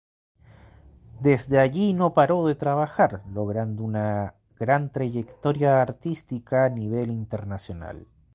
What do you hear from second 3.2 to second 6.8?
logrando una gran trayectoria artística a